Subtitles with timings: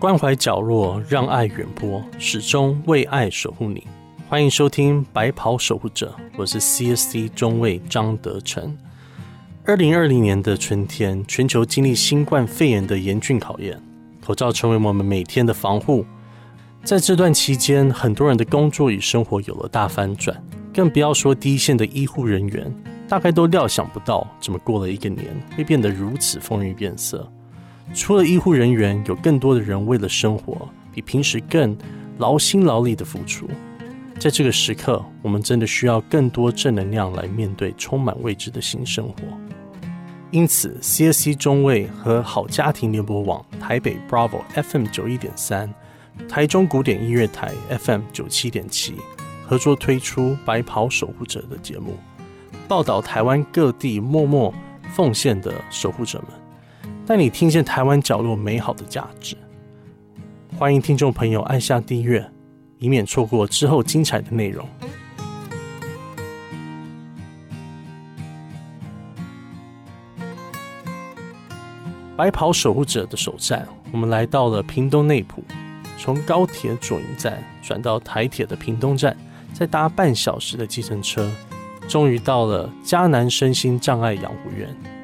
[0.00, 3.84] 关怀角落，让爱远播，始终为爱守护你。
[4.28, 8.78] 欢迎收听《白袍守护者》，我是 CSC 中尉张德成。
[9.64, 13.76] 二零二零年的春天，全球经历新冠肺炎的严峻考验，
[14.24, 16.06] 口罩成为我们每天的防护。
[16.84, 20.40] 在这段期间，很多人的工作与生活有了大翻转，
[20.72, 22.72] 更不要说第一线的医护人员，
[23.08, 25.26] 大概都料想不到，怎么过了一个年
[25.56, 27.28] 会变得如此风云变色。
[27.94, 31.76] 除了医护人员，有更多的人为了生活，比平时更
[32.18, 33.48] 劳心劳力的付出。
[34.18, 39.14] 在这个时刻，我们真的需要更多正能量来面对充满未知的新生活。
[40.30, 45.72] 因此，CSC 中卫和好家庭联播网台北 Bravo FM 九一点三、
[46.28, 48.96] 台中古典音乐台 FM 九七点七
[49.46, 51.96] 合作推出《白袍守护者》的节目，
[52.68, 54.52] 报道台湾各地默默
[54.92, 56.47] 奉献的守护者们。
[57.08, 59.34] 带你听见台湾角落美好的价值。
[60.58, 62.22] 欢迎听众朋友按下订阅，
[62.76, 64.68] 以免错过之后精彩的内容。
[72.14, 75.42] 白袍守护者的首站，我们来到了屏东内埔。
[75.96, 79.16] 从高铁左营站转到台铁的屏东站，
[79.54, 81.26] 再搭半小时的计程车，
[81.88, 84.97] 终于到了迦南身心障碍养护院。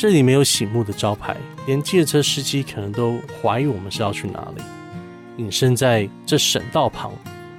[0.00, 4.62] 这里没有醒目的招牌，连借车司机可能都怀疑我们是要去哪里。
[5.36, 7.12] 隐身在这省道旁，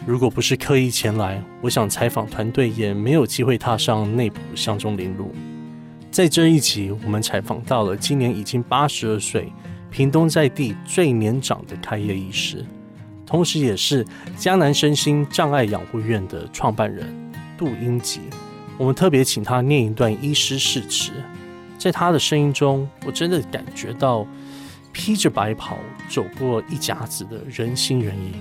[0.07, 5.31] 如果不是刻意前来，我想采访团队也没有机会踏上内埔乡中林路。
[6.09, 9.53] 在这一集，我们采访到了今年已经八十二岁、
[9.91, 12.65] 屏东在地最年长的开业医师，
[13.23, 14.03] 同时也是
[14.35, 17.05] 江南身心障碍养护院的创办人
[17.55, 18.19] 杜英吉。
[18.79, 21.11] 我们特别请他念一段医师誓词。
[21.81, 24.27] 在他的声音中，我真的感觉到
[24.91, 28.33] 披着白袍走过一甲子的人心人意。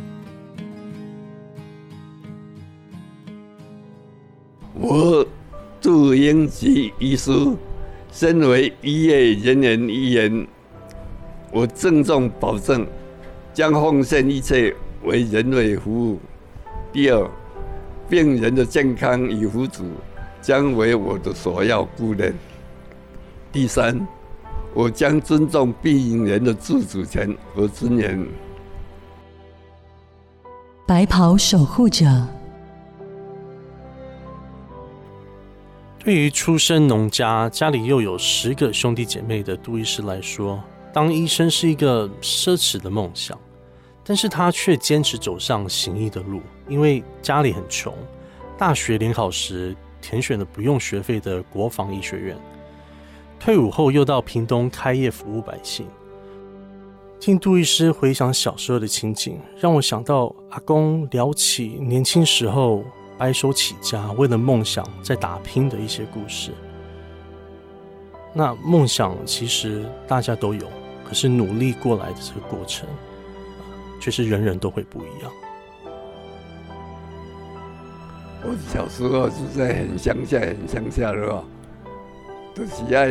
[4.75, 5.27] 我
[5.81, 7.33] 杜英吉医师，
[8.13, 10.47] 身为医业人员一员，
[11.51, 12.87] 我郑重保证，
[13.55, 16.21] 将奉献一切为人类服务。
[16.93, 17.31] 第二，
[18.07, 19.81] 病人的健康与福祉
[20.43, 22.35] 将为我的首要顾念。
[23.53, 24.07] 第三，
[24.73, 28.25] 我将尊重病人的自主权和尊严。
[30.87, 32.07] 白袍守护者，
[35.99, 40.63] 对于出身农家、家里又有十个兄弟姐妹的杜医师来说，
[40.93, 43.37] 当医生是一个奢侈的梦想。
[44.05, 47.93] 但是他却坚持走上行医的路，因为家里很穷，
[48.57, 52.37] 大学联考时填选了不用学费的国防医学院。
[53.41, 55.87] 退伍后又到屏东开业服务百姓。
[57.19, 62.85] 听杜医师回想小时候的情景，让我想到阿公聊起年轻时候
[63.17, 66.51] 白手起家、为了梦想在打拼的一些故事。
[68.35, 70.69] 那梦想其实大家都有，
[71.03, 72.87] 可是努力过来的这个过程，
[73.99, 75.33] 却是人人都会不一样。
[78.43, 81.43] 我小时候住在很乡下、很乡下的吧。
[82.55, 83.09] 都是爱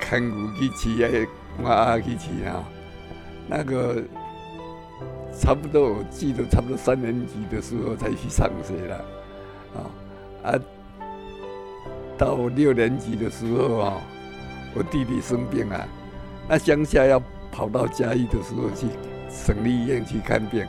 [0.00, 1.26] 看牛去骑，爱
[1.62, 2.62] 马去骑啊。
[3.46, 4.02] 那个
[5.38, 9.04] 差不多，我记得差不多三年级的时候才去上学了，
[9.74, 9.78] 啊
[10.42, 10.58] 啊。
[12.16, 14.00] 到六年级的时候啊，
[14.74, 15.84] 我弟弟生病啊，
[16.48, 18.86] 那乡下要跑到嘉义的时候去
[19.28, 20.64] 省立医院去看病。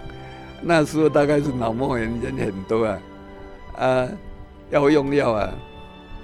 [0.62, 3.00] 那时候大概是脑膜炎人很多啊，
[3.78, 4.10] 啊，
[4.72, 5.54] 要用药啊。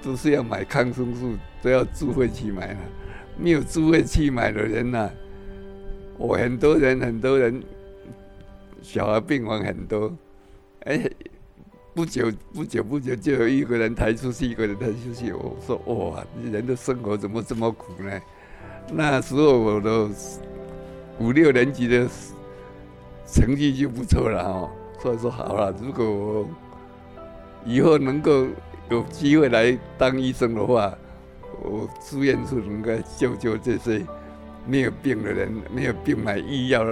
[0.02, 2.78] 都是要买抗生素，都要自费去买了。
[3.38, 5.08] 没有自费去买的人呐，
[6.18, 7.62] 我很多人很多人，
[8.82, 10.12] 小儿病房很多。
[10.80, 11.08] 哎，
[11.94, 15.32] 不久不久不久就有一个人抬出去，一个人抬出去。
[15.32, 18.20] 我说哇，人的生活怎么这么苦呢？
[18.92, 20.10] 那时候我都
[21.18, 22.08] 五六年级的
[23.26, 24.70] 成绩就不错了哦。
[25.00, 26.48] 所以说好了，如果我
[27.64, 28.46] 以后能够。
[28.90, 30.92] 有机会来当医生的话，
[31.62, 34.04] 我志愿是能够救救这些
[34.66, 36.84] 没有病的人，没有病买医药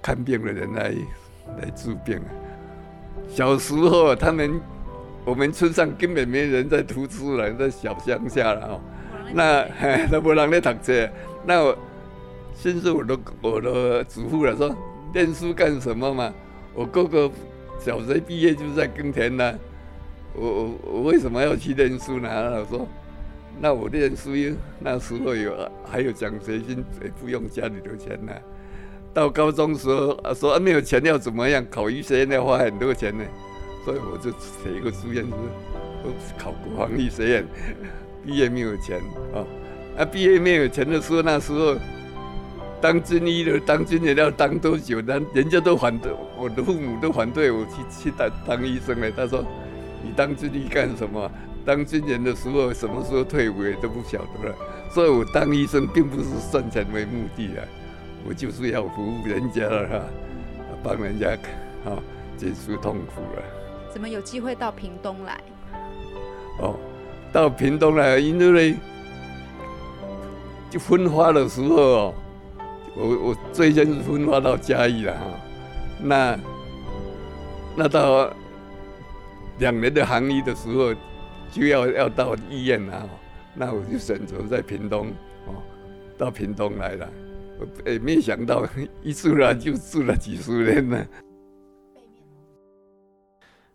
[0.00, 0.94] 看病的人来
[1.60, 2.20] 来治病。
[3.28, 4.60] 小时候他们
[5.24, 8.80] 我们村上根本没人在读书了，在小乡下了哦。
[9.34, 9.64] 那
[10.08, 11.08] 都没人在读书。
[11.44, 11.78] 那我
[12.54, 14.74] 先是我的我的祖父了说，
[15.12, 16.32] 念书干什么嘛？
[16.74, 17.30] 我哥哥
[17.78, 19.52] 小学毕业就在耕田呢。
[19.52, 19.69] 我
[20.34, 22.28] 我我为什么要去念书呢？
[22.28, 22.86] 他说
[23.60, 24.30] ：“那我念书，
[24.78, 28.32] 那时候有还有奖学金，也不用家里的钱呢。
[29.12, 31.66] 到高中时候啊说没有钱要怎么样？
[31.68, 33.24] 考医学院要花很多钱呢，
[33.84, 37.46] 所以我就写一个书院是考国防医学院，
[38.24, 38.98] 毕业没有钱
[39.34, 39.42] 啊，
[39.98, 41.76] 啊毕业没有钱的时候，那时候
[42.80, 45.00] 当军医的当军人要当多久？
[45.00, 47.72] 人人家都反对，我的父母都反对我去
[48.04, 49.10] 去当当医生呢。
[49.16, 49.44] 他说
[50.02, 51.30] 你当军医干什么？
[51.64, 54.54] 当军人的时候什么时候退伍也都不晓得了。
[54.90, 57.60] 所以我当医生并不是赚钱为目的啊，
[58.26, 60.04] 我就是要服务人家了哈，
[60.82, 61.28] 帮人家
[61.84, 61.94] 啊
[62.36, 63.42] 解除痛苦了。
[63.92, 65.40] 怎么有机会到屏东来？
[66.60, 66.76] 哦，
[67.30, 68.74] 到屏东来，因为
[70.70, 72.14] 就分发的时候哦，
[72.96, 75.20] 我我最先是分发到嘉义了哈，
[76.02, 76.38] 那
[77.76, 78.32] 那到
[79.60, 80.92] 两年的行医的时候，
[81.52, 83.08] 就要要到医院了。
[83.54, 85.08] 那我就选择在屏东
[85.46, 85.54] 哦，
[86.16, 87.08] 到屏东来了。
[87.58, 88.66] 我也没想到
[89.02, 91.06] 一住了就住了几十年呢。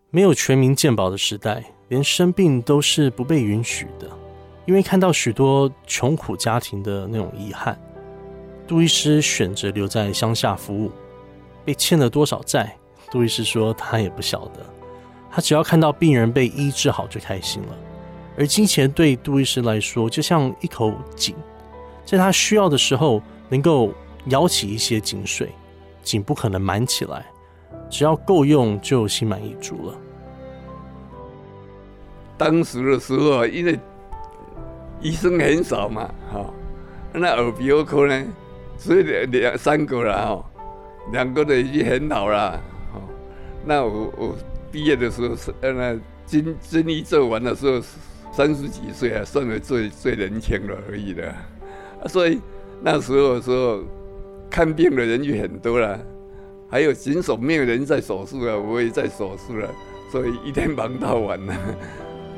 [0.09, 4.09] 没有全民健保的时代，连生病都是不被允许的。
[4.65, 7.79] 因为看到许多穷苦家庭的那种遗憾，
[8.65, 10.91] 杜医师选择留在乡下服务。
[11.63, 12.75] 被欠了多少债，
[13.11, 14.74] 杜医师说他也不晓得。
[15.35, 17.75] 他只要看到病人被医治好就开心了。
[18.37, 21.35] 而金钱对杜医师来说，就像一口井，
[22.05, 23.93] 在他需要的时候，能够
[24.27, 25.49] 舀起一些井水，
[26.03, 27.25] 井不可能满起来，
[27.89, 29.95] 只要够用就心满意足了。
[32.37, 33.77] 当时的时候，因为
[35.01, 36.45] 医生很少嘛，哈，
[37.11, 38.25] 那耳鼻喉科呢，
[38.77, 40.45] 只有两三个了，哈，
[41.11, 42.53] 两个都已经很老了，
[42.93, 43.01] 哦，
[43.65, 44.35] 那我我
[44.75, 47.81] 毕业的时候是呃那军军医做完的时候。
[48.35, 51.33] 三十几岁啊，算为最最年轻了而已了。
[52.07, 52.41] 所以
[52.81, 53.81] 那时候说
[54.49, 55.97] 看病的人就很多了，
[56.69, 59.69] 还有诊所没有人在手术啊，我也在手术了，
[60.11, 61.55] 所以一天忙到晚了。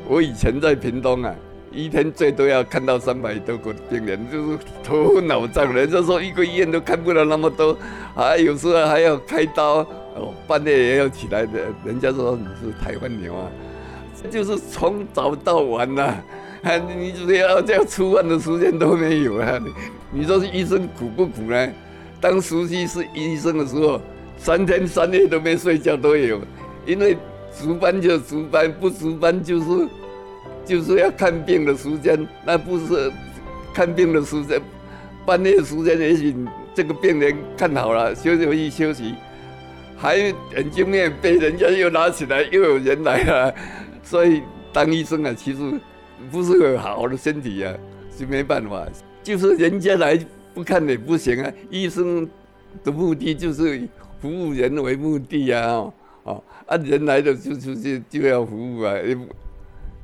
[0.07, 1.33] 我以前在屏东啊，
[1.71, 7.75] 一天最多要看到三百多个病人，就是头昏脑胀，人家说一个医院都看不了那么多，
[8.15, 9.83] 还有时候还要开刀，
[10.47, 13.51] 半夜也要起来的，人家说你是台湾牛啊。
[14.31, 16.01] 就是从早到晚呐，
[16.63, 19.59] 啊，你只要这样吃饭的时间都没有啊！
[20.11, 21.69] 你说医生苦不苦呢？
[22.19, 24.01] 当实习是医生的时候，
[24.37, 26.41] 三天三夜都没睡觉都有，
[26.85, 27.15] 因为
[27.53, 29.87] 值班就值班，不值班就是
[30.65, 33.11] 就是要看病的时间，那不是
[33.73, 34.59] 看病的时间，
[35.27, 36.35] 半夜时间也许
[36.73, 39.13] 这个病人看好了，休息一休息，
[39.97, 43.53] 还眼镜面被人家又拿起来，又有人来了。
[44.03, 45.59] 所以当医生啊，其实
[46.31, 47.73] 不是个好的身体啊，
[48.15, 48.87] 是没办法。
[49.23, 50.17] 就是人家来
[50.53, 51.51] 不看也不行啊。
[51.69, 52.29] 医生
[52.83, 53.81] 的目的就是
[54.21, 55.91] 服务人为目的啊，
[56.23, 58.93] 哦，啊人来了就就就就要服务啊。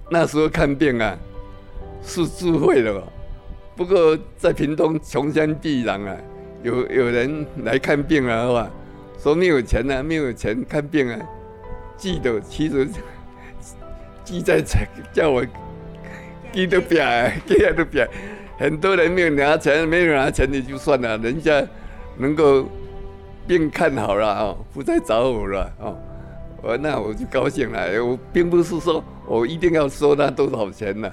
[0.10, 1.18] 那时候看病啊
[2.04, 3.02] 是智慧的，
[3.76, 6.18] 不过在屏东穷乡僻壤啊，
[6.64, 8.72] 有有人来看病啊，是吧？
[9.24, 11.18] 说没有钱啊，没有钱看病啊，
[11.96, 12.86] 记得其实。
[14.26, 14.80] 记在这，
[15.12, 15.46] 叫我
[16.54, 17.06] 记得表，
[17.46, 18.08] 记得表。
[18.58, 21.62] 很多人没有拿钱，没有拿钱也就算了，人家
[22.18, 22.66] 能够
[23.46, 25.98] 病看好了哦，不再找我了哦，
[26.62, 28.02] 我那我就高兴了。
[28.02, 31.12] 我并不是说我一定要收他多少钱呢，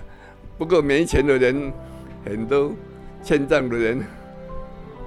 [0.56, 1.72] 不过没钱的人
[2.24, 2.72] 很多，
[3.24, 4.00] 欠账的人，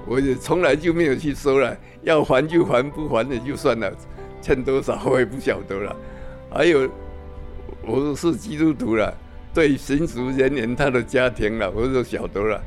[0.06, 3.92] 我也从来就没有去收了，要还就还，不还也就算了，
[4.40, 5.96] 欠多少我也不晓得了。
[6.50, 6.88] 还有。
[7.86, 9.12] 我是基督徒了，
[9.52, 12.58] 对神职人员他的家庭了，我就晓得了，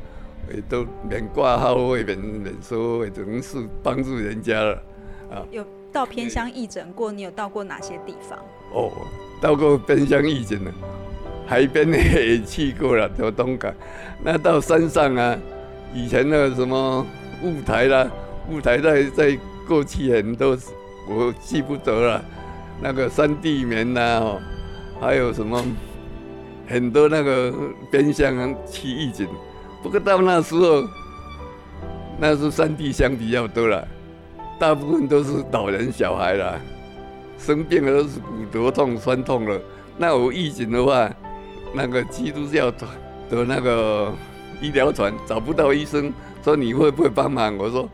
[0.53, 4.73] 也都免挂号费、免免收费，总是帮助人家了。
[5.31, 7.11] 啊，有到偏乡义诊过？
[7.11, 8.37] 你有到过哪些地方？
[8.71, 8.91] 哦，
[9.41, 10.71] 到过偏乡义诊了，
[11.47, 13.73] 海边也去过了，到东港。
[14.23, 15.35] 那到山上啊，
[15.95, 17.03] 以前的什么
[17.43, 18.07] 雾台啦，
[18.49, 20.57] 雾台在在过去很多，
[21.09, 22.23] 我记不得了。
[22.81, 24.41] 那个山地棉呐，哦。
[24.99, 25.63] 还有什么
[26.67, 27.53] 很多那个
[27.91, 29.27] 边乡去义诊，
[29.83, 30.83] 不过到那时候，
[32.19, 33.87] 那是山地乡比较多了，
[34.57, 36.59] 大部分都是老人小孩了，
[37.37, 39.61] 生病了都是骨头痛、酸痛了。
[39.99, 41.07] 那我义诊的话，
[41.75, 42.89] 那个基督教团
[43.29, 44.11] 的那个
[44.59, 46.11] 医疗团找不到医生，
[46.47, 47.57] 说你会不会帮忙？
[47.57, 47.89] 我说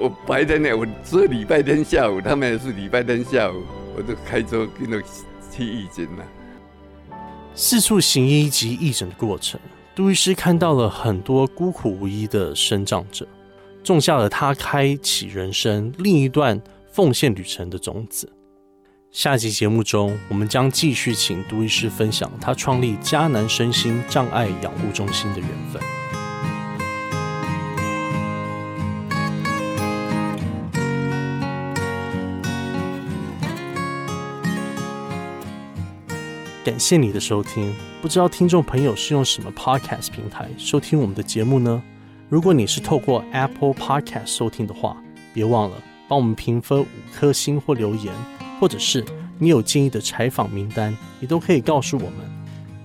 [0.00, 3.62] 我白天呢，我只有礼拜天下午，他们也是礼拜天下午，
[3.96, 5.00] 我就开车跟着。
[5.60, 6.24] 义诊了，
[7.52, 9.58] 四处行医及义诊的过程，
[9.92, 13.26] 杜医师看到了很多孤苦无依的生长者，
[13.82, 18.32] 种下了他开启人生另一段奉献旅程的种子。
[19.10, 25.97] 下集节目中，我们将继续请杜医师分享他创立迦南身心障碍养护中心的缘分。
[36.68, 41.82] 感谢你的收听，不知道听众朋友是用什么 Podcast 平台收听我们的节目呢？
[42.28, 44.94] 如果你是透过 Apple Podcast 收听的话，
[45.32, 48.12] 别忘了帮我们评分五颗星或留言，
[48.60, 49.02] 或者是
[49.38, 52.12] 你有建议的采访名单，你都可以告诉我们。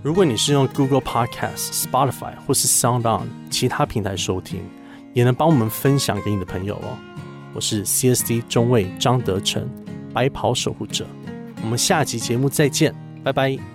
[0.01, 4.61] 如果你是用 Google Podcast、Spotify 或是 Sound On 其他平台收听，
[5.13, 6.97] 也能帮我们分享给你的朋友哦。
[7.53, 9.69] 我是 CSD 中尉张德成，
[10.13, 11.05] 白袍守护者。
[11.61, 13.72] 我们下集节目再见，拜拜。